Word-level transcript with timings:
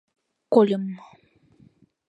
—Кольым. 0.53 0.83